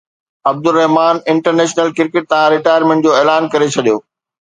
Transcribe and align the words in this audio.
Abdulrahman 0.51 1.15
international 1.33 1.89
cricket 1.99 2.25
تان 2.31 2.45
retirement 2.55 3.03
جو 3.05 3.11
اعلان 3.19 3.43
ڪري 3.53 3.67
ڇڏيو 3.77 3.97